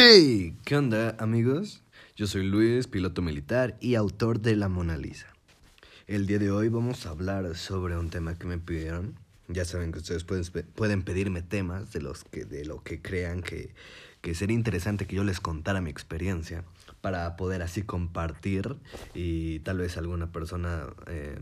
[0.00, 1.82] Hey, ¿qué onda amigos?
[2.14, 5.26] Yo soy Luis, piloto militar y autor de La Mona Lisa.
[6.06, 9.16] El día de hoy vamos a hablar sobre un tema que me pidieron.
[9.48, 10.44] Ya saben que ustedes pueden,
[10.76, 13.74] pueden pedirme temas de, los que, de lo que crean que,
[14.20, 16.62] que sería interesante que yo les contara mi experiencia
[17.00, 18.76] para poder así compartir
[19.14, 21.40] y tal vez alguna persona eh,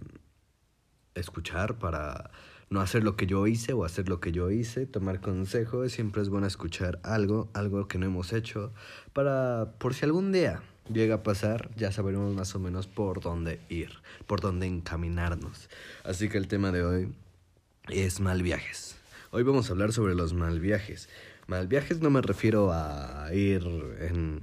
[1.14, 2.30] escuchar para
[2.68, 6.22] no hacer lo que yo hice o hacer lo que yo hice, tomar consejos, siempre
[6.22, 8.72] es bueno escuchar algo, algo que no hemos hecho,
[9.12, 10.62] para por si algún día
[10.92, 13.90] llega a pasar, ya sabremos más o menos por dónde ir,
[14.26, 15.68] por dónde encaminarnos.
[16.04, 17.14] Así que el tema de hoy
[17.88, 18.96] es mal viajes.
[19.30, 21.08] Hoy vamos a hablar sobre los mal viajes.
[21.46, 23.62] Mal viajes no me refiero a ir
[24.00, 24.42] en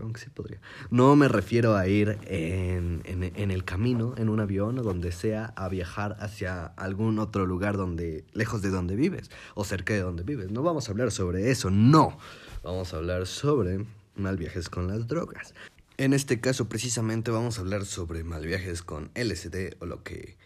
[0.00, 0.60] Aunque sí podría.
[0.90, 5.12] No me refiero a ir en, en, en, el camino, en un avión o donde
[5.12, 10.00] sea, a viajar hacia algún otro lugar donde, lejos de donde vives o cerca de
[10.00, 10.50] donde vives.
[10.50, 12.18] No vamos a hablar sobre eso, no.
[12.62, 15.54] Vamos a hablar sobre mal viajes con las drogas.
[15.96, 20.36] En este caso, precisamente, vamos a hablar sobre mal viajes con LSD o lo que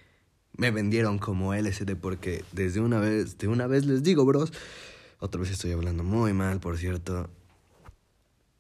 [0.57, 4.53] me vendieron como LSD, porque desde una vez, de una vez les digo, bros.
[5.19, 7.31] Otra vez estoy hablando muy mal, por cierto.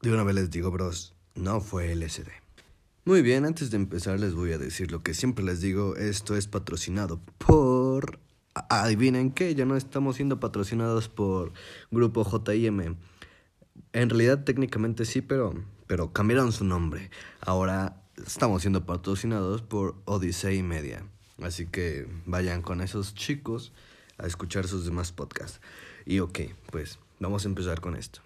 [0.02, 2.28] De una vez les digo, bros, no fue LSD.
[3.04, 6.36] Muy bien, antes de empezar les voy a decir lo que siempre les digo, esto
[6.36, 8.18] es patrocinado por...
[8.68, 11.52] Adivinen qué, ya no estamos siendo patrocinados por
[11.90, 12.96] Grupo JIM.
[13.92, 15.54] En realidad técnicamente sí, pero,
[15.86, 17.10] pero cambiaron su nombre.
[17.40, 21.04] Ahora estamos siendo patrocinados por Odyssey Media.
[21.42, 23.72] Así que vayan con esos chicos
[24.18, 25.60] a escuchar sus demás podcasts.
[26.06, 28.25] Y ok, pues vamos a empezar con esto.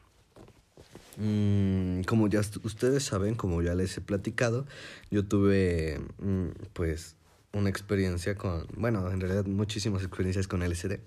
[1.17, 4.67] Mm, como ya ustedes saben, como ya les he platicado,
[5.11, 7.17] yo tuve mm, pues
[7.53, 11.01] una experiencia con, bueno, en realidad muchísimas experiencias con LSD.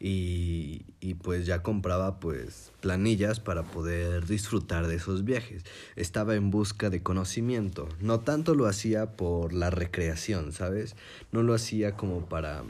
[0.00, 5.62] Y, y, pues ya compraba pues planillas para poder disfrutar de esos viajes.
[5.96, 7.88] Estaba en busca de conocimiento.
[8.00, 10.96] No tanto lo hacía por la recreación, ¿sabes?
[11.32, 12.64] No lo hacía como para...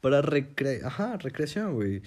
[0.00, 0.80] Para recre...
[0.84, 2.02] Ajá, recreación, güey.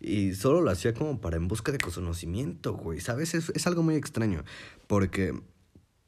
[0.00, 3.00] Y solo lo hacía como para en busca de conocimiento, güey.
[3.00, 3.34] ¿Sabes?
[3.34, 4.44] Es, es algo muy extraño.
[4.86, 5.38] Porque,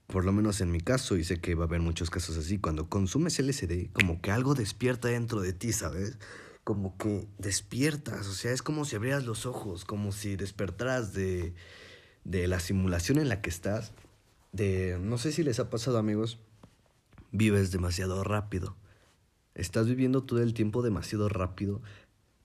[0.06, 2.58] por lo menos en mi caso, y sé que va a haber muchos casos así,
[2.58, 6.16] cuando consumes LSD, como que algo despierta dentro de ti, ¿sabes?
[6.64, 11.54] Como que despiertas, o sea, es como si abrieras los ojos, como si despertaras de,
[12.24, 13.92] de la simulación en la que estás.
[14.52, 16.38] De, no sé si les ha pasado, amigos,
[17.30, 18.76] vives demasiado rápido.
[19.54, 21.82] Estás viviendo todo el tiempo demasiado rápido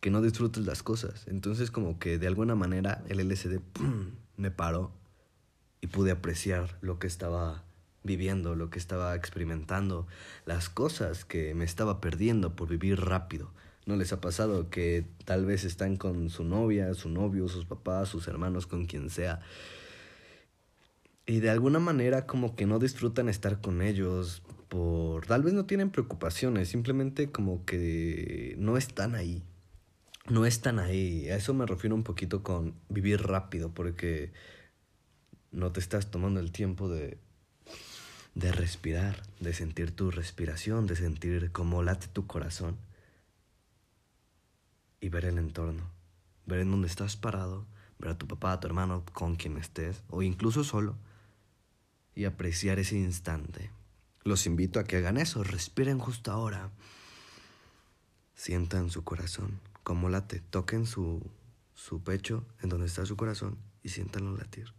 [0.07, 1.25] que no disfrutes las cosas.
[1.27, 3.59] Entonces como que de alguna manera el LSD
[4.37, 4.93] me paró
[5.81, 7.65] y pude apreciar lo que estaba
[8.03, 10.07] viviendo, lo que estaba experimentando,
[10.45, 13.51] las cosas que me estaba perdiendo por vivir rápido.
[13.85, 18.07] ¿No les ha pasado que tal vez están con su novia, su novio, sus papás,
[18.07, 19.41] sus hermanos, con quien sea?
[21.25, 25.25] Y de alguna manera como que no disfrutan estar con ellos por...
[25.25, 29.43] Tal vez no tienen preocupaciones, simplemente como que no están ahí
[30.29, 31.29] no están ahí.
[31.29, 34.31] A eso me refiero un poquito con vivir rápido, porque
[35.51, 37.17] no te estás tomando el tiempo de,
[38.35, 42.77] de respirar, de sentir tu respiración, de sentir cómo late tu corazón
[44.99, 45.89] y ver el entorno,
[46.45, 47.65] ver en dónde estás parado,
[47.99, 50.95] ver a tu papá, a tu hermano, con quien estés, o incluso solo,
[52.15, 53.71] y apreciar ese instante.
[54.23, 56.71] Los invito a que hagan eso, respiren justo ahora,
[58.35, 61.31] sientan su corazón, como late, toquen su,
[61.73, 64.73] su pecho en donde está su corazón y siéntanlo latir.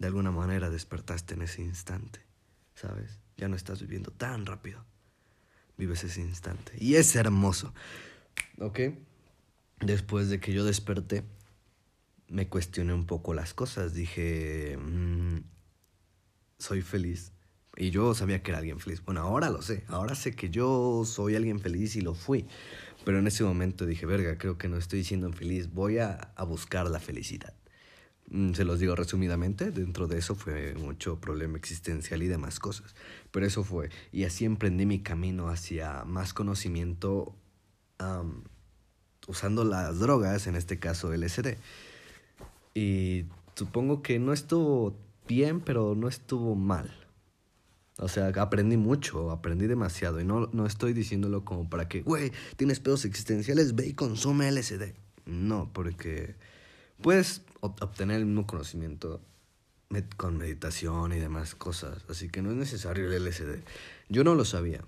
[0.00, 2.18] De alguna manera despertaste en ese instante,
[2.74, 3.20] ¿sabes?
[3.36, 4.84] Ya no estás viviendo tan rápido.
[5.78, 6.72] Vives ese instante.
[6.80, 7.72] Y es hermoso.
[8.58, 8.80] ¿Ok?
[9.78, 11.22] Después de que yo desperté,
[12.26, 13.94] me cuestioné un poco las cosas.
[13.94, 15.42] Dije, mmm,
[16.58, 17.30] soy feliz.
[17.76, 19.04] Y yo sabía que era alguien feliz.
[19.04, 19.84] Bueno, ahora lo sé.
[19.88, 22.46] Ahora sé que yo soy alguien feliz y lo fui.
[23.04, 25.72] Pero en ese momento dije, verga, creo que no estoy siendo feliz.
[25.72, 27.54] Voy a, a buscar la felicidad.
[28.30, 32.94] Mm, se los digo resumidamente, dentro de eso fue mucho problema existencial y demás cosas.
[33.30, 33.90] Pero eso fue.
[34.12, 37.34] Y así emprendí mi camino hacia más conocimiento
[39.26, 41.56] usando las drogas, en este caso LSD.
[42.74, 43.24] Y
[43.54, 44.96] supongo que no estuvo
[45.26, 47.03] bien, pero no estuvo mal.
[47.98, 50.20] O sea, aprendí mucho, aprendí demasiado.
[50.20, 54.50] Y no, no estoy diciéndolo como para que, güey, tienes pedos existenciales, ve y consume
[54.50, 54.94] LSD.
[55.26, 56.34] No, porque
[57.00, 59.20] puedes obtener el mismo conocimiento
[60.16, 62.04] con meditación y demás cosas.
[62.08, 63.62] Así que no es necesario el LSD.
[64.08, 64.84] Yo no lo sabía.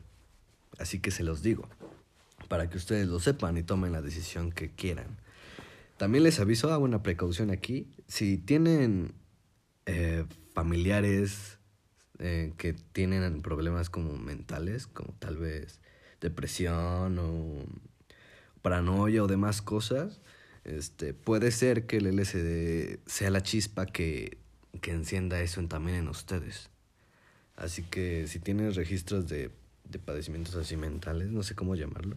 [0.79, 1.69] Así que se los digo.
[2.49, 5.19] Para que ustedes lo sepan y tomen la decisión que quieran.
[5.97, 7.89] También les aviso, hago una precaución aquí.
[8.09, 9.15] Si tienen
[9.87, 11.56] eh, familiares
[12.19, 15.81] eh, que tienen problemas como mentales, como tal vez
[16.21, 17.65] depresión o
[18.63, 20.21] paranoia o demás cosas,
[20.65, 24.39] este, puede ser que el LSD sea la chispa que,
[24.81, 26.71] que encienda eso también en ustedes.
[27.55, 29.51] Así que si tienes registros de,
[29.85, 32.17] de padecimientos así mentales, no sé cómo llamarlo,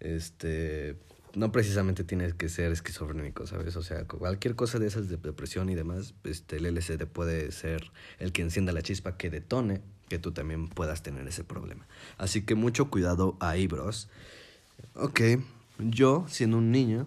[0.00, 0.96] este,
[1.34, 3.76] no precisamente tienes que ser esquizofrénico, ¿sabes?
[3.76, 7.90] O sea, cualquier cosa de esas de depresión y demás, este, el LSD puede ser
[8.18, 11.86] el que encienda la chispa que detone que tú también puedas tener ese problema.
[12.18, 14.08] Así que mucho cuidado ahí, bros.
[14.94, 15.20] Ok,
[15.78, 17.06] yo siendo un niño,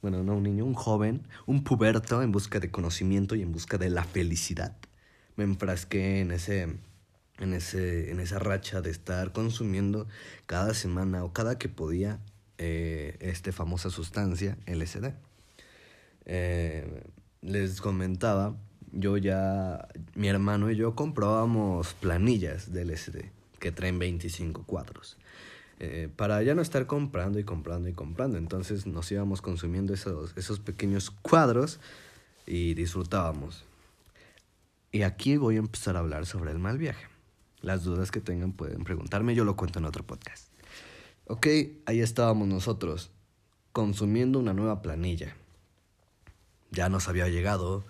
[0.00, 3.78] bueno, no un niño, un joven, un puberto en busca de conocimiento y en busca
[3.78, 4.76] de la felicidad.
[5.36, 6.78] Me enfrasqué en ese
[7.38, 10.06] en ese en esa racha de estar consumiendo
[10.46, 12.20] cada semana o cada que podía
[12.58, 15.12] eh, esta famosa sustancia LSD.
[16.26, 17.04] Eh,
[17.42, 18.56] les comentaba,
[18.92, 25.16] yo ya, mi hermano y yo comprábamos planillas de LSD que traen 25 cuadros.
[25.78, 28.38] Eh, para ya no estar comprando y comprando y comprando.
[28.38, 31.80] Entonces nos íbamos consumiendo esos, esos pequeños cuadros
[32.46, 33.64] y disfrutábamos.
[34.92, 37.06] Y aquí voy a empezar a hablar sobre el mal viaje.
[37.60, 40.55] Las dudas que tengan pueden preguntarme, yo lo cuento en otro podcast.
[41.28, 41.48] Ok,
[41.86, 43.10] ahí estábamos nosotros,
[43.72, 45.34] consumiendo una nueva planilla.
[46.70, 47.84] Ya nos había llegado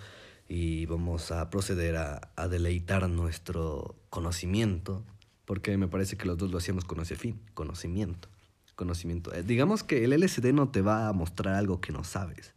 [0.48, 5.04] y vamos a proceder a, deleitar nuestro conocimiento
[5.44, 8.28] porque me parece que los dos lo hacíamos con ese fin, conocimiento.
[8.74, 9.34] Conocimiento.
[9.34, 12.54] Eh, digamos que el LSD no te va a mostrar algo que no sabes.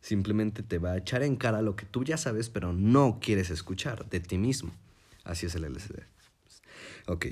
[0.00, 3.50] Simplemente te va a echar en cara lo que tú ya sabes, pero no quieres
[3.50, 4.72] escuchar de ti mismo.
[5.24, 6.00] Así es el LSD.
[7.06, 7.26] Ok,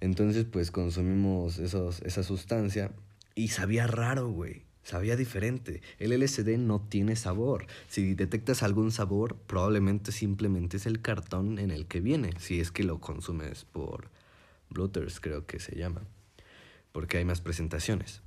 [0.00, 2.92] entonces pues consumimos esos, esa sustancia
[3.34, 4.62] y sabía raro, güey.
[4.82, 5.82] Sabía diferente.
[5.98, 7.66] El LSD no tiene sabor.
[7.88, 12.70] Si detectas algún sabor, probablemente simplemente es el cartón en el que viene, si es
[12.72, 14.08] que lo consumes por,
[14.70, 16.02] Blotters creo que se llama,
[16.92, 18.22] porque hay más presentaciones.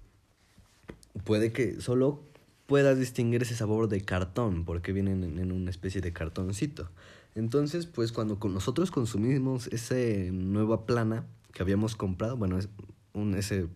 [1.23, 2.21] Puede que solo
[2.65, 6.89] puedas distinguir ese sabor de cartón, porque vienen en, una especie de cartoncito.
[7.35, 12.67] Entonces, pues cuando nosotros consumimos ese nueva plana que habíamos comprado, bueno, es
[13.13, 13.69] un, ese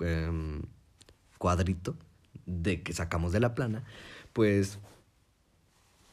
[0.00, 0.62] em,
[1.38, 1.96] cuadrito
[2.44, 3.84] de que sacamos de la plana,
[4.34, 4.78] pues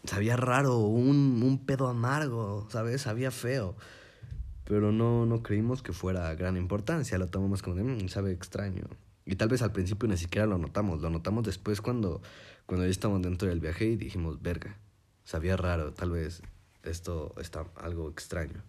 [0.05, 3.01] sabía raro, un, un pedo amargo, ¿sabes?
[3.01, 3.75] Sabía feo
[4.67, 8.83] pero no, no creímos que fuera gran importancia, lo tomamos como de, mmm, sabe extraño.
[9.25, 12.21] Y tal vez al principio ni siquiera lo notamos, lo notamos después cuando,
[12.65, 14.77] cuando ya estábamos dentro del viaje y dijimos, verga,
[15.23, 16.41] sabía raro, tal vez
[16.83, 18.61] esto está algo extraño.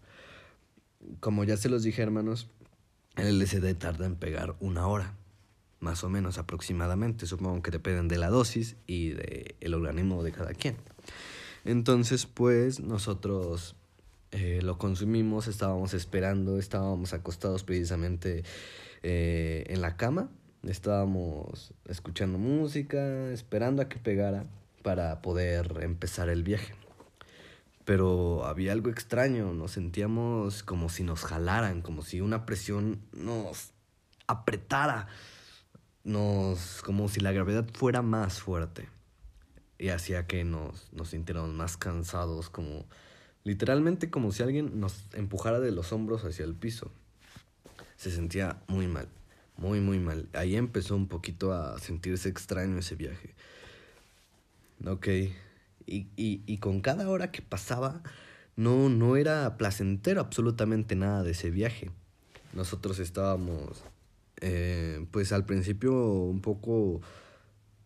[1.20, 2.48] Como ya se los dije, hermanos,
[3.16, 5.14] el LSD tarda en pegar una hora,
[5.80, 10.54] más o menos aproximadamente, supongo que dependen de la dosis y del organismo de cada
[10.54, 10.76] quien.
[11.64, 13.76] Entonces, pues nosotros
[14.30, 18.44] eh, lo consumimos, estábamos esperando, estábamos acostados precisamente
[19.02, 20.30] eh, en la cama,
[20.62, 24.46] estábamos escuchando música, esperando a que pegara
[24.82, 26.74] para poder empezar el viaje.
[27.88, 33.70] Pero había algo extraño, nos sentíamos como si nos jalaran, como si una presión nos
[34.26, 35.08] apretara,
[36.04, 38.90] nos, como si la gravedad fuera más fuerte
[39.78, 42.84] y hacía que nos, nos sintiéramos más cansados, como
[43.48, 46.92] Literalmente como si alguien nos empujara de los hombros hacia el piso.
[47.96, 49.08] Se sentía muy mal,
[49.56, 50.28] muy, muy mal.
[50.34, 53.34] Ahí empezó un poquito a sentirse extraño ese viaje.
[54.84, 55.08] Ok.
[55.90, 58.02] Y, y, con cada hora que pasaba,
[58.56, 61.90] no, no era placentero absolutamente nada de ese viaje.
[62.52, 63.82] Nosotros estábamos,
[64.42, 67.00] eh, pues al principio un poco,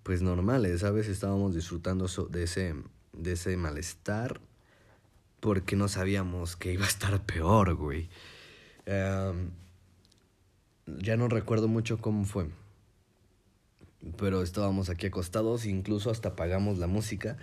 [0.03, 1.07] pues normales, ¿sabes?
[1.07, 2.75] Estábamos disfrutando de ese,
[3.13, 4.41] de ese malestar
[5.39, 8.09] porque no sabíamos que iba a estar peor, güey.
[8.87, 9.51] Em,
[10.87, 12.49] ya no recuerdo mucho cómo fue.
[14.17, 17.39] Pero estábamos aquí acostados, incluso hasta apagamos la música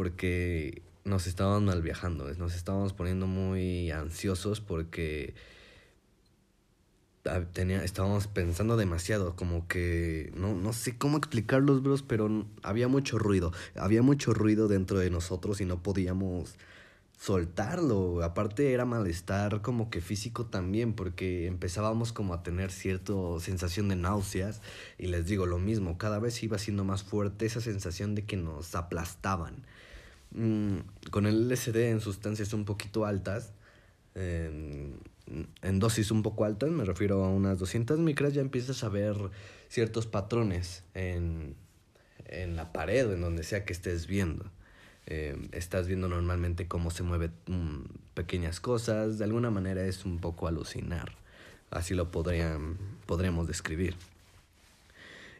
[0.00, 5.34] porque nos estábamos mal viajando, nos estábamos poniendo muy ansiosos porque
[7.52, 13.18] tenía, estábamos pensando demasiado, como que no, no sé cómo explicarlos, bros, pero había mucho
[13.18, 16.54] ruido, había mucho ruido dentro de nosotros y no podíamos
[17.18, 18.22] soltarlo.
[18.24, 23.96] Aparte era malestar como que físico también, porque empezábamos como a tener cierta sensación de
[23.96, 24.62] náuseas.
[24.96, 28.38] Y les digo lo mismo, cada vez iba siendo más fuerte esa sensación de que
[28.38, 29.66] nos aplastaban.
[30.32, 30.78] Mm,
[31.10, 33.52] con el LSD en sustancias un poquito altas,
[34.14, 39.16] en dosis un poco altas, me refiero a unas 200 micras, ya empiezas a ver
[39.68, 41.54] ciertos patrones en,
[42.26, 44.50] en la pared o en donde sea que estés viendo.
[45.06, 47.80] Eh, estás viendo normalmente cómo se mueven mm,
[48.14, 51.12] pequeñas cosas, de alguna manera es un poco alucinar,
[51.70, 53.96] así lo podrían, podríamos describir.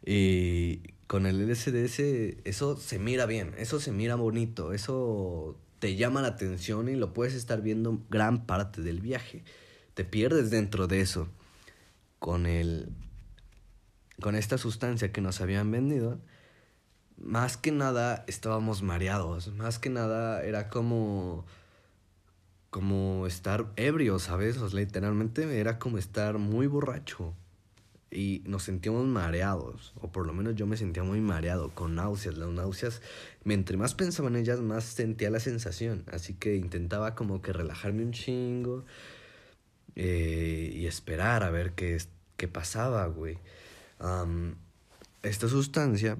[0.04, 0.80] Y
[1.11, 1.99] con el LSDS
[2.45, 7.12] eso se mira bien, eso se mira bonito, eso te llama la atención y lo
[7.12, 9.43] puedes estar viendo gran parte del viaje.
[9.95, 11.26] Te pierdes dentro de eso.
[12.21, 12.90] Con el
[14.23, 16.21] con esta sustancia que nos habían vendido,
[17.17, 21.45] más que nada estábamos mareados, más que nada era como
[22.71, 24.59] como estar ebrio, ¿sabes?
[24.59, 27.35] O literalmente era como estar muy borracho
[28.11, 32.37] y nos sentíamos mareados, o por lo menos yo me sentía muy mareado, con náuseas.
[32.37, 33.02] Las náuseas,
[33.45, 38.02] entre más pensaba en ellas, más sentía la sensación, así que intentaba como que relajarme
[38.02, 38.85] un chingo
[39.95, 41.99] eh, y esperar a ver qué,
[42.37, 43.38] qué pasaba, güey.
[45.23, 46.19] esta sustancia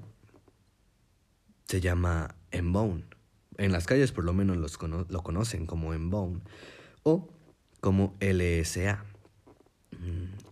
[1.65, 3.03] se llama Embone.
[3.57, 6.41] En las calles por lo menos los lo conocen como Embone
[7.03, 7.27] o
[7.81, 9.03] como LSA.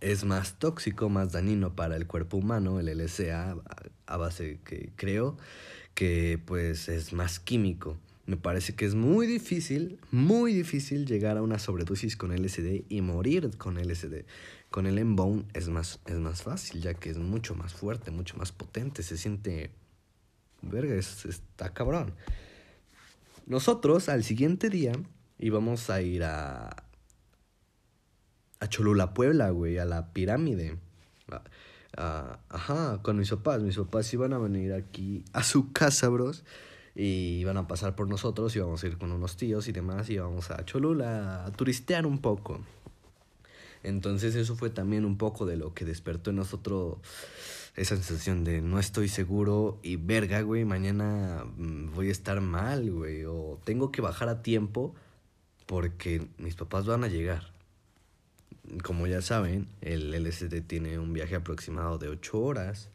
[0.00, 3.56] Es más tóxico, más dañino para el cuerpo humano, el LSA,
[4.06, 5.36] a base que creo
[5.94, 7.98] que pues es más químico.
[8.26, 13.00] Me parece que es muy difícil, muy difícil llegar a una sobredosis con LSD y
[13.00, 14.24] morir con LSD.
[14.70, 18.36] Con el Embone es más, es más fácil, ya que es mucho más fuerte, mucho
[18.36, 19.72] más potente, se siente
[20.62, 22.14] verga, está cabrón.
[23.46, 24.92] Nosotros al siguiente día
[25.38, 26.84] íbamos a ir a,
[28.60, 30.78] a Cholula, Puebla, güey, a la pirámide.
[31.96, 33.62] ajá, con mis papás.
[33.62, 36.44] Mis papás iban a venir aquí a su casa, bros.
[36.94, 40.14] Y iban a pasar por nosotros, íbamos a ir con unos tíos y demás, y
[40.14, 42.60] íbamos a Cholula a turistear un poco.
[43.82, 46.98] Entonces eso fue también un poco de lo que despertó en nosotros
[47.76, 52.90] esa sensación de no estoy seguro y verga, güey, mañana mm, voy a estar mal,
[52.90, 54.94] güey, o tengo que bajar a tiempo
[55.66, 57.52] porque mis papás van a llegar.
[58.82, 62.88] Como ya saben, el LSD tiene un viaje aproximado de 8 horas.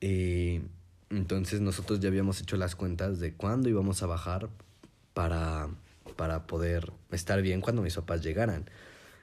[0.00, 0.60] Y
[1.10, 4.48] entonces nosotros ya habíamos hecho las cuentas de cuándo íbamos a bajar
[5.14, 5.68] para,
[6.16, 8.70] para poder estar bien cuando mis papás llegaran.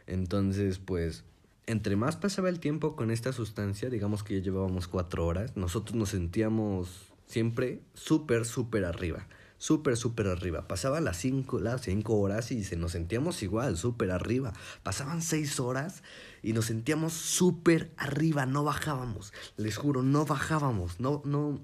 [0.07, 1.23] Entonces, pues
[1.67, 5.95] entre más pasaba el tiempo con esta sustancia, digamos que ya llevábamos cuatro horas, nosotros
[5.95, 9.27] nos sentíamos siempre súper, súper arriba.
[9.57, 10.67] Súper, súper arriba.
[10.67, 14.53] Pasaban las cinco, las cinco horas y se nos sentíamos igual, súper arriba.
[14.83, 16.03] Pasaban seis horas
[16.43, 19.33] y nos sentíamos súper arriba, no bajábamos.
[19.57, 21.59] Les juro, no bajábamos, no, no,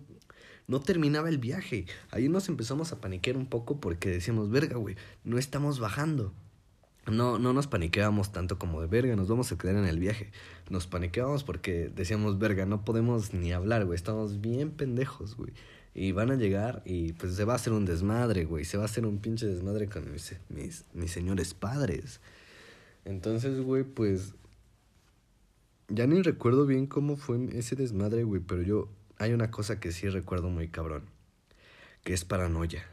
[0.67, 1.86] no terminaba el viaje.
[2.12, 6.33] Ahí nos empezamos a paniquear un poco porque decíamos, verga, güey, no estamos bajando
[7.10, 10.31] no, no nos paniqueábamos tanto como de verga, nos vamos a quedar en el viaje.
[10.69, 15.53] Nos paniqueábamos porque decíamos, verga, no podemos ni hablar, güey, estamos bien pendejos, güey.
[15.93, 18.83] Y van a llegar y pues se va a hacer un desmadre, güey, se va
[18.83, 22.21] a hacer un pinche desmadre con mis, mis, mis señores padres.
[23.03, 24.33] Entonces, güey, pues
[25.89, 29.91] ya ni recuerdo bien cómo fue ese desmadre, güey, pero yo hay una cosa que
[29.91, 31.03] sí recuerdo muy cabrón,
[32.03, 32.86] que es paranoia.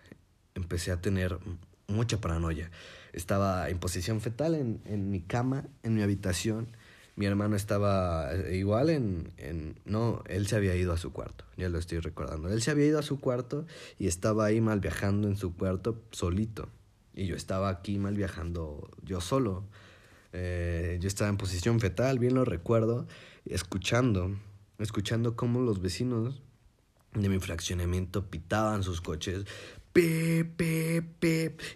[0.55, 1.39] Empecé a tener
[1.87, 2.71] mucha paranoia.
[3.13, 6.69] Estaba en posición fetal en, en mi cama, en mi habitación.
[7.19, 9.75] Mi hermano estaba eh, igual en, en...
[9.85, 12.49] No, él se había ido a su cuarto, ya lo estoy recordando.
[12.49, 13.67] Él se había ido a su cuarto
[13.99, 16.69] y estaba ahí mal viajando en su cuarto solito.
[17.15, 19.65] Y yo estaba aquí mal viajando yo solo.
[20.33, 23.09] Eh, yo estaba en posición fetal, bien lo recuerdo,
[23.47, 24.39] escuchando,
[24.79, 26.41] escuchando cómo los vecinos
[27.15, 29.45] de mi fraccionamiento pitaban sus coches,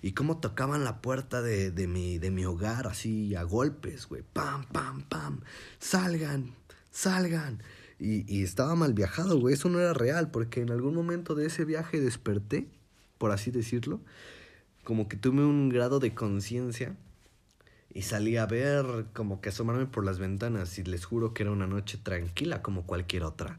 [0.02, 4.22] Y cómo tocaban la puerta de, de, mi, de mi hogar así a golpes, güey.
[4.32, 5.40] Pam, pam, pam.
[5.78, 6.54] Salgan,
[6.90, 7.62] salgan.
[7.98, 9.54] Y, y estaba mal viajado, güey.
[9.54, 12.68] Eso no era real, porque en algún momento de ese viaje desperté,
[13.18, 14.00] por así decirlo.
[14.84, 16.96] Como que tuve un grado de conciencia.
[17.94, 20.78] Y salí a ver, como que asomarme por las ventanas.
[20.78, 23.58] Y les juro que era una noche tranquila como cualquier otra.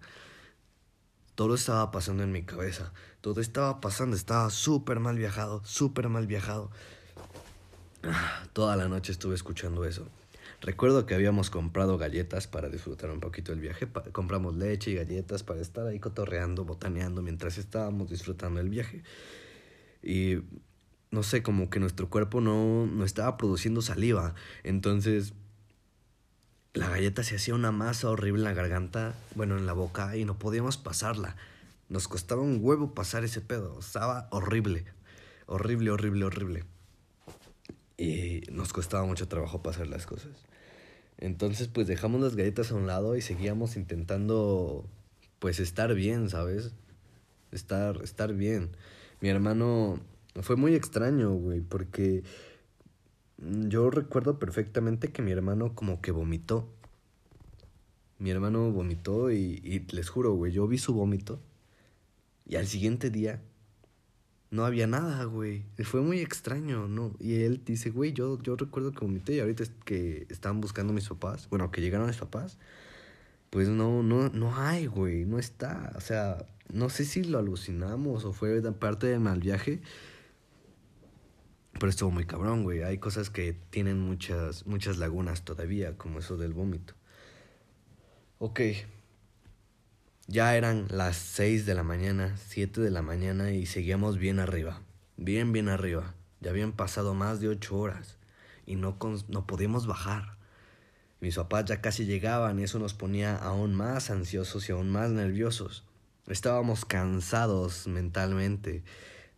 [1.36, 2.94] Todo estaba pasando en mi cabeza.
[3.22, 4.16] Todo estaba pasando.
[4.16, 5.62] Estaba súper mal viajado.
[5.66, 6.70] Súper mal viajado.
[8.54, 10.08] Toda la noche estuve escuchando eso.
[10.62, 13.88] Recuerdo que habíamos comprado galletas para disfrutar un poquito el viaje.
[14.12, 19.04] compramos leche y galletas para estar ahí cotorreando, botaneando mientras estábamos disfrutando el viaje.
[20.02, 20.38] Y
[21.12, 24.36] no sé, como que nuestro cuerpo no, no estaba produciendo saliva.
[24.64, 25.34] Entonces
[26.74, 30.26] la galleta se hacía una masa horrible en la garganta, bueno, en la boca, y
[30.26, 31.36] no podíamos pasarla.
[31.88, 33.80] Nos costaba un huevo pasar ese pedo.
[33.80, 34.86] Estaba horrible.
[35.46, 36.64] Horrible, horrible, horrible.
[37.98, 40.32] Y nos costaba mucho trabajo pasar las cosas.
[41.20, 44.90] Entonces, pues dejamos las galletas a un lado y seguíamos intentando
[45.38, 46.72] pues estar bien, ¿sabes?
[47.52, 48.76] Estar, estar bien.
[49.22, 50.00] Mi hermano
[50.42, 52.24] fue muy extraño, güey, porque
[53.68, 56.70] yo recuerdo perfectamente que mi hermano como que vomitó.
[58.20, 61.40] Mi hermano vomitó y, y les juro, güey, yo vi su vómito
[62.46, 63.42] y al siguiente día
[64.54, 65.64] no había nada, güey.
[65.84, 67.16] Fue muy extraño, ¿no?
[67.20, 71.10] Y él dice, güey, yo, yo recuerdo que vomité y ahorita que estaban buscando mis
[71.10, 72.60] papás, bueno, que llegaron mis papás,
[73.50, 75.92] pues no, no, no hay, güey, no está.
[75.96, 79.82] O sea, no sé si lo alucinamos o fue parte del mal viaje,
[81.74, 82.84] pero estuvo muy cabrón, güey.
[82.84, 86.94] Hay cosas que tienen muchas, muchas lagunas todavía, como eso del vómito.
[88.40, 88.62] Ok,
[90.28, 94.82] ya eran las 6 de la mañana, 7 de la mañana y seguíamos bien arriba,
[95.18, 96.16] bien, bien arriba.
[96.40, 98.18] Ya habían pasado más de 8 horas
[98.66, 100.38] y no, no podíamos bajar.
[101.20, 105.12] Mis papás ya casi llegaban y eso nos ponía aún más ansiosos y aún más
[105.12, 105.86] nerviosos.
[106.28, 108.84] Estábamos cansados mentalmente.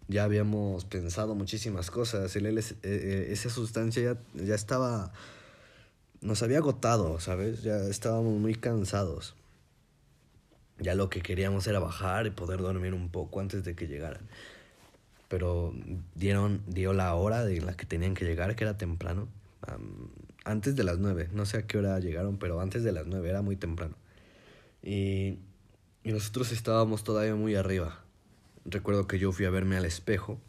[0.07, 2.35] Ya habíamos pensado muchísimas cosas.
[2.35, 5.11] El, eh, eh, esa sustancia ya, ya estaba...
[6.21, 7.63] Nos había agotado, ¿sabes?
[7.63, 9.35] Ya estábamos muy cansados.
[10.79, 14.27] Ya lo que queríamos era bajar y poder dormir un poco antes de que llegaran.
[15.27, 15.73] Pero
[16.15, 19.27] dieron, dio la hora de la que tenían que llegar, que era temprano.
[20.43, 21.29] antes de las nueve.
[21.33, 23.95] No sé a qué hora llegaron, pero antes de las nueve, era muy temprano.
[24.83, 25.39] Y,
[26.03, 28.04] y nosotros estábamos todavía muy arriba.
[28.65, 30.39] Recuerdo que yo fui a verme al espejo.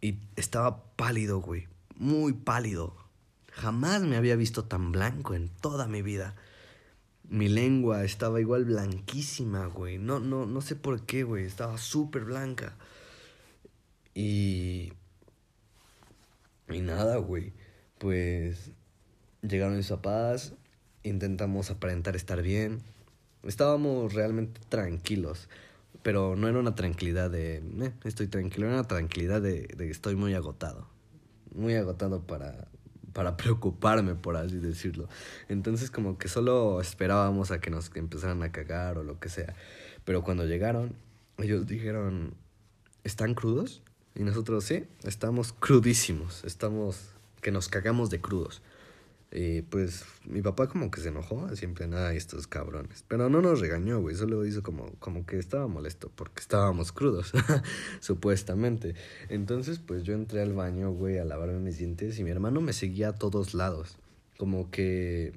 [0.00, 1.68] Y estaba pálido, güey.
[1.96, 2.96] Muy pálido.
[3.50, 6.34] Jamás me había visto tan blanco en toda mi vida.
[7.28, 9.98] Mi lengua estaba igual blanquísima, güey.
[9.98, 11.44] No, no, no sé por qué, güey.
[11.44, 12.76] Estaba súper blanca.
[14.14, 14.92] Y...
[16.68, 17.52] Y nada, güey.
[17.98, 18.72] Pues
[19.42, 20.54] llegaron mis papás,
[21.02, 22.80] intentamos aparentar estar bien.
[23.42, 25.48] Estábamos realmente tranquilos,
[26.02, 30.16] pero no era una tranquilidad de, eh, estoy tranquilo, era una tranquilidad de, de estoy
[30.16, 30.88] muy agotado.
[31.54, 32.68] Muy agotado para,
[33.12, 35.08] para preocuparme, por así decirlo.
[35.48, 39.54] Entonces como que solo esperábamos a que nos empezaran a cagar o lo que sea.
[40.04, 40.94] Pero cuando llegaron,
[41.38, 42.34] ellos dijeron,
[43.04, 43.82] ¿están crudos?
[44.14, 48.62] Y nosotros sí, estamos crudísimos, estamos que nos cagamos de crudos.
[49.34, 53.02] Y pues mi papá como que se enojó, siempre nada, estos cabrones.
[53.08, 57.32] Pero no nos regañó, güey, solo hizo como, como que estaba molesto porque estábamos crudos,
[58.00, 58.94] supuestamente.
[59.30, 62.74] Entonces pues yo entré al baño, güey, a lavarme mis dientes y mi hermano me
[62.74, 63.96] seguía a todos lados.
[64.36, 65.32] Como que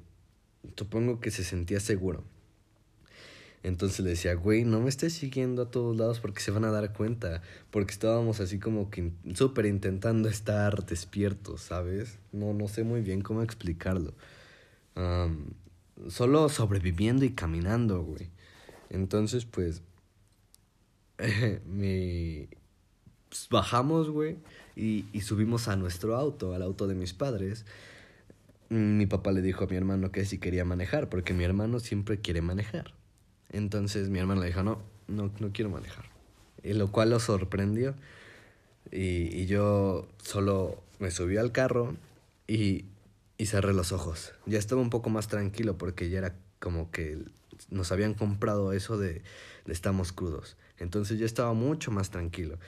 [0.76, 2.22] supongo que se sentía seguro.
[3.62, 6.70] Entonces le decía, güey, no me estés siguiendo a todos lados porque se van a
[6.70, 7.42] dar cuenta.
[7.70, 12.18] Porque estábamos así como que súper intentando estar despiertos, ¿sabes?
[12.32, 14.14] No, no sé muy bien cómo explicarlo.
[16.08, 18.30] solo sobreviviendo y caminando, güey.
[18.90, 19.82] Entonces, pues,
[21.66, 22.48] mi...
[23.28, 24.38] Pues, bajamos, güey,
[24.76, 27.66] y, y subimos a nuestro auto, al auto de mis padres.
[28.68, 32.20] Mi papá le dijo a mi hermano que si quería manejar, porque mi hermano siempre
[32.20, 32.94] quiere manejar.
[33.50, 36.06] Entonces mi hermano le dijo, no, no, no quiero manejar.
[36.62, 37.94] Y lo cual lo sorprendió.
[38.90, 41.96] Y, y yo solo me subí al carro
[42.46, 42.84] y,
[43.38, 44.32] y cerré los ojos.
[44.46, 47.24] Ya estaba un poco más tranquilo porque ya era como que
[47.70, 49.22] nos habían comprado eso de,
[49.64, 50.56] de estamos crudos.
[50.78, 52.58] Entonces ya estaba mucho más tranquilo.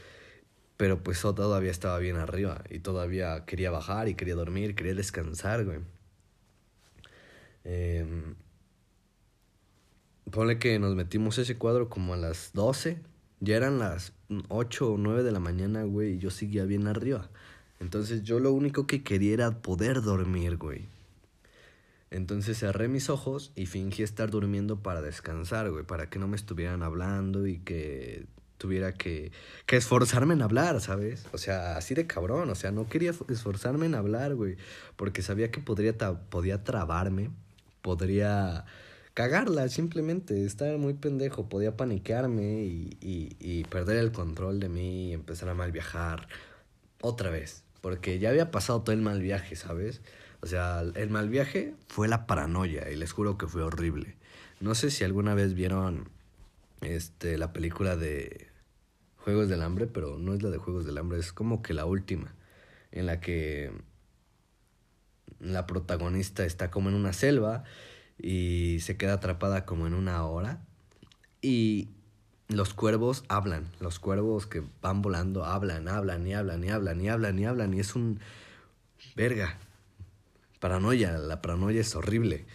[0.77, 5.65] Pero pues todavía estaba bien arriba y todavía quería bajar y quería dormir, quería descansar,
[5.65, 5.81] güey.
[7.65, 8.07] Eh,
[10.31, 12.99] Ponle que nos metimos ese cuadro como a las 12.
[13.41, 14.13] Ya eran las
[14.49, 17.29] 8 o 9 de la mañana, güey, y yo seguía bien arriba.
[17.81, 20.87] Entonces yo lo único que quería era poder dormir, güey.
[22.11, 26.37] Entonces cerré mis ojos y fingí estar durmiendo para descansar, güey, para que no me
[26.37, 29.31] estuvieran hablando y que tuviera que,
[29.67, 31.27] que esforzarme en hablar, ¿sabes?
[31.33, 34.57] O sea, así de cabrón, o sea, no quería esforzarme en hablar, güey,
[34.97, 35.97] porque sabía que podría
[36.31, 37.31] podía trabarme,
[37.83, 38.65] podría
[39.19, 45.09] cagarla, simplemente, estar muy pendejo, podía paniquearme y, y, y perder el control de mí
[45.09, 46.29] y empezar a mal viajar
[47.01, 50.03] otra vez, porque ya había pasado todo el mal viaje, ¿sabes?
[50.41, 54.15] O sea, el mal viaje fue la paranoia y les juro que fue horrible.
[54.61, 56.11] No sé si alguna vez vieron
[56.81, 58.47] este la película de
[59.17, 61.87] Juegos del Hambre, pero no es la de Juegos del Hambre, es como que la
[61.87, 62.37] última
[62.93, 63.73] en la que
[65.41, 67.65] la protagonista está como en una selva
[68.19, 70.61] y se queda atrapada como en una hora.
[71.41, 71.89] Y
[72.49, 77.09] los cuervos hablan, los cuervos que van volando hablan, hablan y hablan y hablan y
[77.09, 78.21] hablan y hablan y es un
[79.15, 79.59] verga.
[80.59, 82.47] Paranoia, la paranoia es horrible.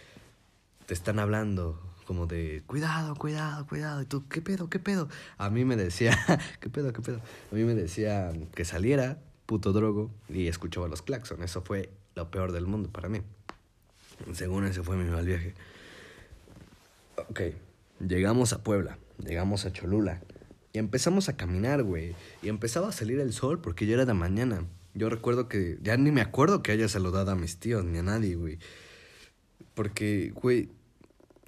[0.88, 4.02] Te están hablando, como de, cuidado, cuidado, cuidado.
[4.02, 5.08] Y tú, ¿qué pedo, qué pedo?
[5.38, 6.18] A mí me decía,
[6.60, 7.22] ¿qué pedo, qué pedo?
[7.52, 11.44] A mí me decía que saliera, puto drogo, y escuchaba los claxon.
[11.44, 13.22] Eso fue lo peor del mundo para mí.
[14.34, 15.54] Según ese fue mi mal viaje.
[17.30, 17.42] Ok,
[18.00, 20.22] llegamos a Puebla, llegamos a Cholula.
[20.72, 22.16] Y empezamos a caminar, güey.
[22.42, 24.66] Y empezaba a salir el sol porque ya era de mañana.
[24.96, 28.04] Yo recuerdo que ya ni me acuerdo que haya saludado a mis tíos ni a
[28.04, 28.58] nadie, güey.
[29.76, 30.70] Porque, güey,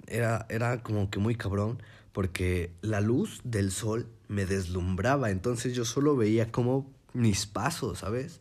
[0.06, 1.82] era, era como que muy cabrón.
[2.12, 5.30] Porque la luz del sol me deslumbraba.
[5.30, 8.40] Entonces yo solo veía como mis pasos, ¿sabes?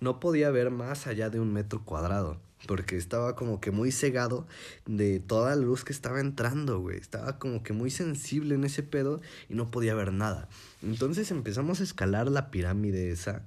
[0.00, 4.46] No podía ver más allá de un metro cuadrado porque estaba como que muy cegado
[4.86, 6.98] de toda la luz que estaba entrando, güey.
[6.98, 10.48] Estaba como que muy sensible en ese pedo y no podía ver nada.
[10.82, 13.42] Entonces empezamos a escalar la pirámide esa.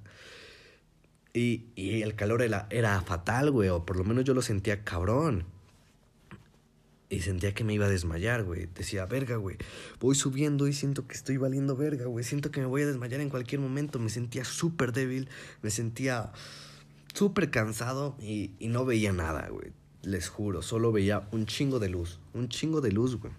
[1.32, 4.82] Y, y el calor era, era fatal, güey, o por lo menos yo lo sentía
[4.84, 5.44] cabrón.
[7.12, 8.68] Y sentía que me iba a desmayar, güey.
[8.72, 9.56] Decía, verga, güey.
[9.98, 12.24] Voy subiendo y siento que estoy valiendo verga, güey.
[12.24, 13.98] Siento que me voy a desmayar en cualquier momento.
[13.98, 15.28] Me sentía súper débil.
[15.60, 16.30] Me sentía
[17.14, 19.72] súper cansado y, y no veía nada, güey.
[20.02, 22.20] Les juro, solo veía un chingo de luz.
[22.32, 23.32] Un chingo de luz, güey.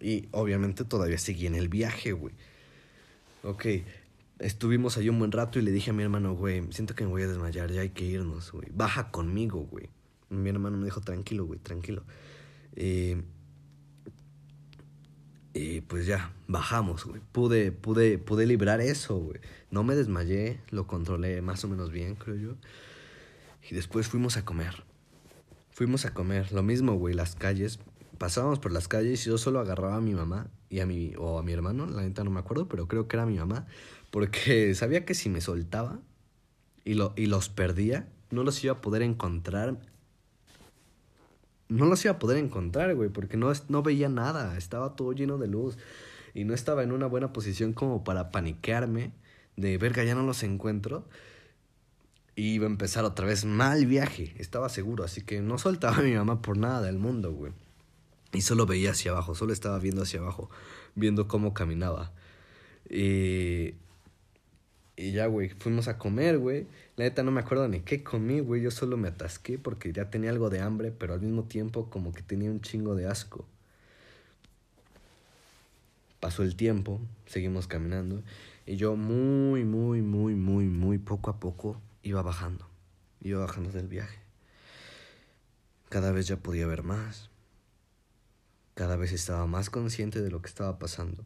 [0.00, 2.34] Y obviamente todavía seguía en el viaje, güey.
[3.42, 3.66] Ok,
[4.38, 7.10] estuvimos ahí un buen rato y le dije a mi hermano, güey, siento que me
[7.10, 8.68] voy a desmayar, ya hay que irnos, güey.
[8.72, 9.88] Baja conmigo, güey.
[10.28, 12.02] Mi hermano me dijo, tranquilo, güey, tranquilo.
[12.76, 13.22] Eh,
[15.52, 17.20] y pues ya, bajamos, güey.
[17.32, 19.40] Pude, pude, pude librar eso, güey.
[19.70, 22.56] No me desmayé, lo controlé más o menos bien, creo yo.
[23.70, 24.82] Y después fuimos a comer.
[25.70, 27.78] Fuimos a comer, lo mismo, güey, las calles.
[28.18, 31.38] Pasábamos por las calles y yo solo agarraba a mi mamá y a mi, o
[31.38, 33.66] a mi hermano, la neta no me acuerdo, pero creo que era mi mamá.
[34.10, 36.00] Porque sabía que si me soltaba
[36.84, 39.78] y, lo, y los perdía, no los iba a poder encontrar.
[41.68, 44.58] No los iba a poder encontrar, güey, porque no, no veía nada.
[44.58, 45.78] Estaba todo lleno de luz.
[46.34, 49.12] Y no estaba en una buena posición como para paniquearme
[49.56, 51.06] de verga, ya no los encuentro
[52.42, 56.14] iba a empezar otra vez mal viaje, estaba seguro, así que no soltaba a mi
[56.14, 57.52] mamá por nada del mundo, güey.
[58.32, 60.50] Y solo veía hacia abajo, solo estaba viendo hacia abajo,
[60.94, 62.12] viendo cómo caminaba.
[62.88, 63.74] Y,
[64.96, 66.66] y ya, güey, fuimos a comer, güey.
[66.96, 68.62] La neta no me acuerdo ni qué comí, güey.
[68.62, 72.12] Yo solo me atasqué porque ya tenía algo de hambre, pero al mismo tiempo como
[72.12, 73.44] que tenía un chingo de asco.
[76.20, 78.22] Pasó el tiempo, seguimos caminando.
[78.66, 82.66] Y yo muy, muy, muy, muy, muy poco a poco iba bajando,
[83.20, 84.18] iba bajando del viaje.
[85.88, 87.30] Cada vez ya podía ver más.
[88.74, 91.24] Cada vez estaba más consciente de lo que estaba pasando.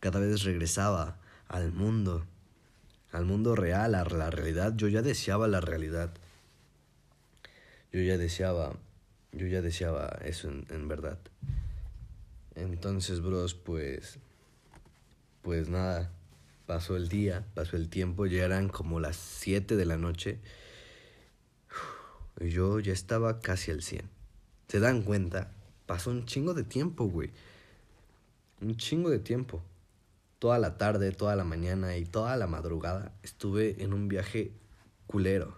[0.00, 2.26] Cada vez regresaba al mundo,
[3.12, 4.74] al mundo real, a la realidad.
[4.76, 6.12] Yo ya deseaba la realidad.
[7.92, 8.74] Yo ya deseaba,
[9.32, 11.18] yo ya deseaba eso en, verdad.
[12.54, 14.18] Entonces, bros, pues,
[15.42, 16.10] pues nada,
[16.68, 20.38] Pasó el día, pasó el tiempo, ya eran como las 7 de la noche.
[22.40, 24.10] Y yo ya estaba casi al 100.
[24.68, 25.50] ¿Se dan cuenta?
[25.86, 27.30] Pasó un chingo de tiempo, güey.
[28.60, 29.62] Un chingo de tiempo.
[30.38, 34.52] Toda la tarde, toda la mañana y toda la madrugada estuve en un viaje
[35.06, 35.56] culero.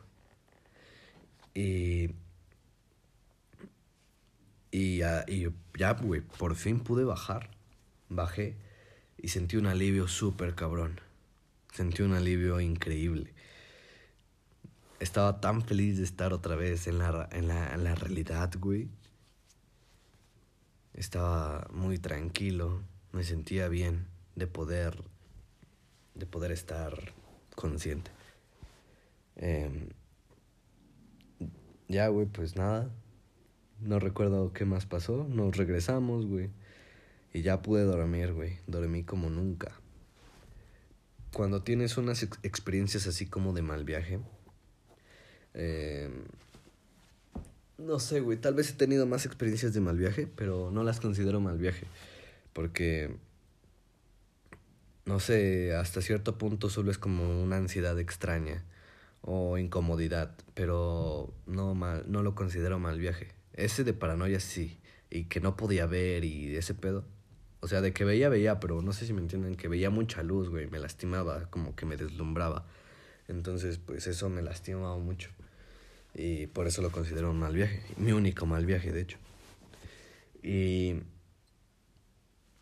[1.55, 2.15] Y.
[4.71, 7.51] Y y ya, güey, por fin pude bajar.
[8.09, 8.70] Bajé
[9.23, 11.01] y sentí un alivio súper cabrón.
[11.73, 13.33] Sentí un alivio increíble.
[14.99, 18.89] Estaba tan feliz de estar otra vez en la, en la, en la realidad, güey.
[20.95, 25.03] Estaba muy tranquilo, me sentía bien de poder,
[26.15, 27.15] de poder estar
[27.55, 28.11] consciente.
[29.37, 29.89] Em,
[31.89, 32.91] ya, güey, pues nada.
[33.81, 35.27] No recuerdo qué más pasó.
[35.29, 36.51] Nos regresamos, güey.
[37.33, 38.59] Y ya pude dormir, güey.
[38.67, 39.73] Dormí como nunca.
[41.33, 44.21] Cuando tienes unas experiencias así como de mal viaje.
[45.55, 46.11] Eh,
[47.79, 48.39] no sé, güey.
[48.39, 51.87] Tal vez he tenido más experiencias de mal viaje, pero no las considero mal viaje.
[52.53, 53.17] Porque.
[55.07, 58.65] No sé, hasta cierto punto solo es como una ansiedad extraña
[59.23, 63.29] o incomodidad, pero no mal, no lo considero mal viaje.
[63.53, 64.79] Ese de paranoia sí,
[65.11, 67.05] y que no podía ver y ese pedo,
[67.61, 70.23] o sea, de que veía, veía, pero no sé si me entienden, que veía mucha
[70.23, 72.67] luz, güey, me lastimaba, como que me deslumbraba.
[73.29, 75.31] Entonces, pues eso me lastimaba mucho.
[76.15, 79.19] Y por eso lo considero un mal viaje, mi único mal viaje, de hecho.
[80.43, 81.03] Y...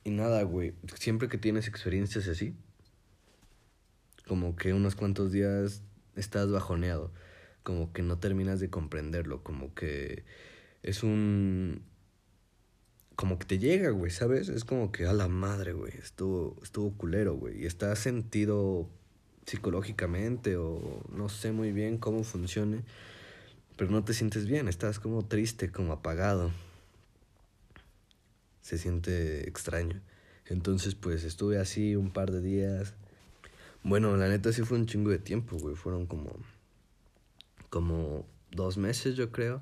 [0.05, 2.55] Y nada, güey, siempre que tienes experiencias así,
[4.27, 5.83] como que unos cuantos días
[6.17, 7.13] estás bajoneado,
[7.63, 10.25] como que no terminas de comprenderlo, como que
[10.83, 11.83] es un
[13.18, 14.48] como que te llega, güey, ¿sabes?
[14.48, 17.64] Es como que a la madre, güey, estuvo, estuvo culero, güey.
[17.64, 18.88] Y estás sentido
[19.44, 22.85] psicológicamente o no sé muy bien cómo funcione,
[23.76, 26.52] pero no te sientes bien, estás como triste, como apagado.
[28.62, 30.00] Se siente extraño.
[30.46, 32.94] Entonces, pues estuve así un par de días.
[33.83, 35.74] Bueno, la neta sí fue un chingo de tiempo, güey.
[35.74, 36.37] Fueron como.
[37.68, 39.61] como dos meses, yo creo.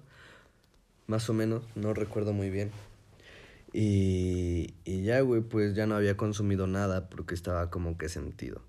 [1.07, 2.71] Más o menos, no recuerdo muy bien.
[3.73, 8.63] Y, y ya, güey, pues ya no había consumido nada porque estaba como que sentido.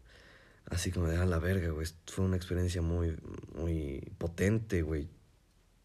[0.65, 1.87] Así como de a la verga, güey.
[2.07, 3.15] Fue una experiencia muy,
[3.55, 5.07] muy potente, güey.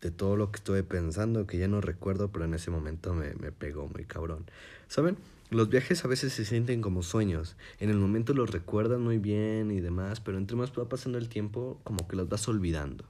[0.00, 3.34] De todo lo que estuve pensando, que ya no recuerdo, pero en ese momento me,
[3.34, 4.46] me pegó muy cabrón.
[4.88, 5.16] ¿Saben?
[5.50, 7.56] Los viajes a veces se sienten como sueños.
[7.78, 11.28] En el momento los recuerdan muy bien y demás, pero entre más va pasando el
[11.28, 13.04] tiempo, como que los vas olvidando.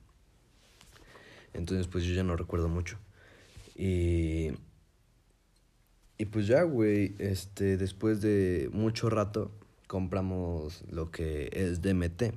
[1.55, 2.99] Entonces, pues yo ya no recuerdo mucho.
[3.77, 4.51] Y.
[6.23, 9.51] Y pues ya, güey, este, después de mucho rato,
[9.89, 12.35] compramos lo que es DMT.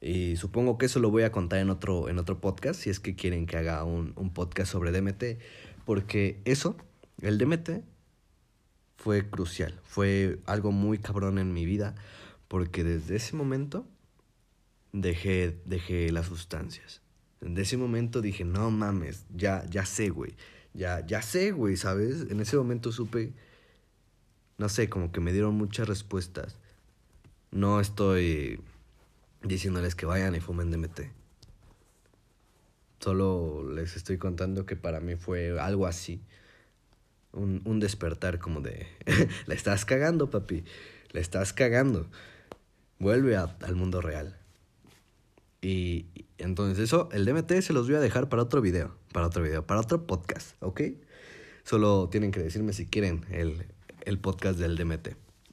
[0.00, 3.00] Y supongo que eso lo voy a contar en otro, en otro podcast, si es
[3.00, 5.40] que quieren que haga un, un podcast sobre DMT.
[5.84, 6.76] Porque eso,
[7.20, 7.82] el DMT,
[8.94, 11.96] fue crucial, fue algo muy cabrón en mi vida,
[12.46, 13.84] porque desde ese momento
[14.92, 17.02] dejé, dejé las sustancias.
[17.40, 20.36] Desde ese momento dije, no mames, ya, ya sé, güey,
[20.74, 22.26] ya, ya sé, güey, ¿sabes?
[22.30, 23.32] En ese momento supe,
[24.58, 26.58] no sé, como que me dieron muchas respuestas.
[27.50, 28.60] No estoy
[29.42, 31.00] diciéndoles que vayan y fumen DMT.
[33.00, 36.22] Solo les estoy contando que para mí fue algo así
[37.32, 38.86] un, un despertar como de,
[39.46, 40.64] la estás cagando, papi,
[41.12, 42.08] la estás cagando.
[42.98, 44.39] Vuelve al mundo real.
[45.62, 46.06] Y,
[46.38, 49.66] entonces eso, el DMT se los voy a dejar para otro video, para otro video,
[49.66, 50.80] para otro podcast, ¿ok?
[51.64, 53.66] Solo tienen que decirme si quieren el,
[54.04, 55.10] el podcast del DMT.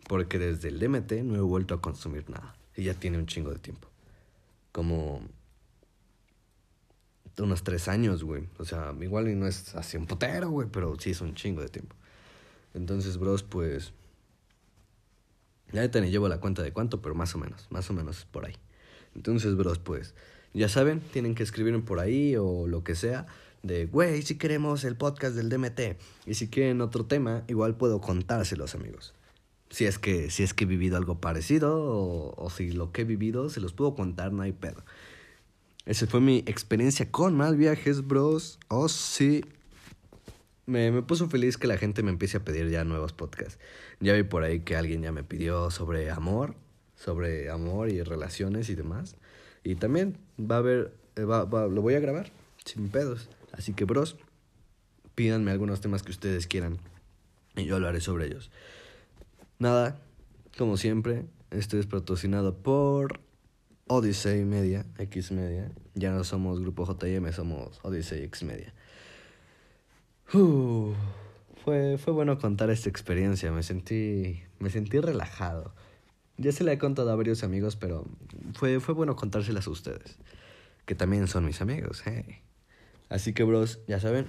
[0.08, 2.56] Porque desde el DMT no he vuelto a consumir nada.
[2.76, 3.90] Y ya tiene un chingo de tiempo.
[4.72, 5.22] Como
[7.44, 8.48] unos tres años, güey.
[8.58, 11.62] O sea, igual y no es así un potero, güey, pero sí es un chingo
[11.62, 11.96] de tiempo.
[12.74, 13.94] Entonces, bros, pues...
[15.74, 18.26] Ya te ni llevo la cuenta de cuánto, pero más o menos, más o menos
[18.32, 18.56] por ahí.
[19.18, 20.14] Entonces, bros, pues,
[20.54, 23.26] ya saben, tienen que escribirme por ahí o lo que sea.
[23.64, 25.98] De, güey, si queremos el podcast del DMT.
[26.26, 29.14] Y si quieren otro tema, igual puedo contárselos, amigos.
[29.70, 31.76] Si es que, si es que he vivido algo parecido
[32.38, 34.86] o, si lo que he vivido se los puedo contar, no hay pedo.
[35.86, 38.60] Esa fue mi experiencia con Mal Viajes, bros.
[38.68, 39.44] Oh, sí.
[40.66, 43.58] Me, me puso feliz que la gente me empiece a pedir ya nuevos podcasts.
[44.00, 46.56] Ya vi por ahí que alguien ya me pidió sobre amor,
[46.98, 49.16] sobre amor y relaciones y demás.
[49.64, 52.32] Y también va a haber, eh, va, va, lo voy a grabar,
[52.66, 53.30] sin pedos.
[53.54, 54.18] Así que, bros,
[55.16, 56.80] pídanme algunos temas que ustedes quieran
[57.56, 58.52] y yo hablaré sobre ellos.
[59.60, 60.00] Nada,
[60.58, 63.20] como siempre, esto es patrocinado por
[63.88, 65.72] Odyssey Media, X Media.
[65.96, 68.74] Ya no somos Grupo JM, somos Odyssey X Media.
[70.28, 75.74] fue, fue bueno contar esta experiencia, me sentí, me sentí relajado.
[76.38, 78.06] Ya se la he contado a varios amigos, pero
[78.54, 80.18] fue, fue bueno contárselas a ustedes,
[80.86, 82.04] que también son mis amigos.
[82.06, 82.42] Hey.
[83.10, 84.28] Así que, bros, ya saben,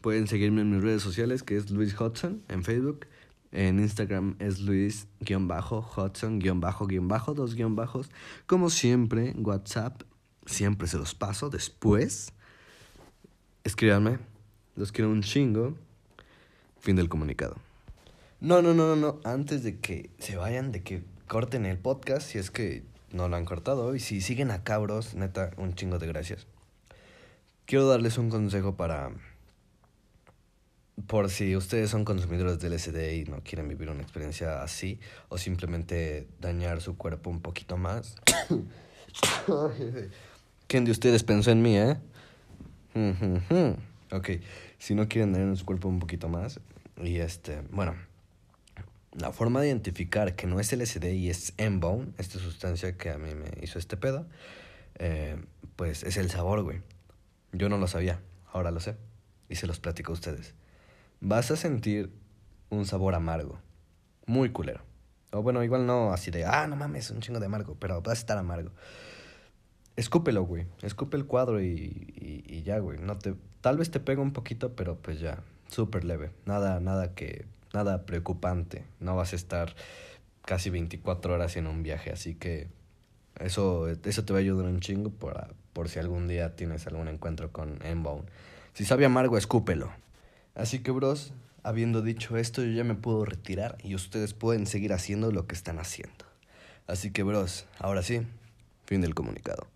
[0.00, 3.06] pueden seguirme en mis redes sociales, que es Luis Hudson en Facebook.
[3.52, 8.10] En Instagram es Luis-Hudson-Bajo, dos guion bajos.
[8.46, 10.02] Como siempre, WhatsApp,
[10.46, 12.32] siempre se los paso después.
[13.64, 14.18] Escríbanme,
[14.76, 15.76] los quiero un chingo.
[16.78, 17.56] Fin del comunicado.
[18.40, 19.20] No, no, no, no, no.
[19.24, 23.36] Antes de que se vayan, de que corten el podcast, si es que no lo
[23.36, 23.94] han cortado.
[23.94, 26.48] Y si siguen a cabros, neta, un chingo de gracias.
[27.66, 29.12] Quiero darles un consejo para
[31.06, 35.38] por si ustedes son consumidores del LSD y no quieren vivir una experiencia así o
[35.38, 38.16] simplemente dañar su cuerpo un poquito más.
[40.66, 41.96] ¿Quién de ustedes pensó en mí, eh?
[44.10, 44.30] ok,
[44.78, 46.58] si no quieren dañar su cuerpo un poquito más
[47.00, 47.94] y este, bueno,
[49.12, 53.18] la forma de identificar que no es LSD y es M-Bone, esta sustancia que a
[53.18, 54.26] mí me hizo este pedo,
[54.98, 55.36] eh,
[55.76, 56.82] pues es el sabor, güey.
[57.52, 58.20] Yo no lo sabía,
[58.52, 58.96] ahora lo sé
[59.48, 60.54] y se los platico a ustedes
[61.20, 62.10] vas a sentir
[62.70, 63.58] un sabor amargo.
[64.26, 64.80] Muy culero.
[65.32, 68.18] O bueno, igual no así de, ah, no mames, un chingo de amargo, pero vas
[68.18, 68.70] a estar amargo.
[69.96, 70.66] Escúpelo, güey.
[70.82, 72.98] Escupe el cuadro y, y, ya, güey.
[72.98, 76.30] No te, tal vez te pega un poquito, pero pues ya, súper leve.
[76.46, 78.84] Nada, nada que, nada preocupante.
[78.98, 79.74] No vas a estar
[80.44, 82.68] casi 24 horas en un viaje, así que
[83.38, 87.08] eso, eso te va a ayudar un chingo por, por si algún día tienes algún
[87.08, 88.24] encuentro con M-Bone.
[88.74, 89.90] Si sabe amargo, escúpelo.
[90.54, 94.92] Así que, bros, habiendo dicho esto, yo ya me puedo retirar y ustedes pueden seguir
[94.92, 96.24] haciendo lo que están haciendo.
[96.86, 98.22] Así que, bros, ahora sí,
[98.84, 99.66] fin del comunicado.